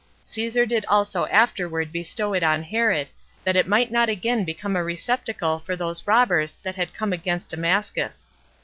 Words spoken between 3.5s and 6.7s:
it might not again become a receptacle for those robbers